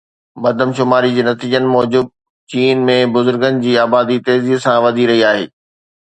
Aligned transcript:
مردم 0.43 0.69
شماري 0.77 1.09
جي 1.17 1.23
نتيجن 1.29 1.63
موجب 1.73 2.05
چين 2.53 2.77
۾ 2.93 2.95
بزرگن 3.17 3.59
جي 3.65 3.73
آبادي 3.83 4.17
تيزي 4.29 4.57
سان 4.63 4.77
وڌي 4.85 5.03
رهي 5.11 5.21
آهي 5.33 5.45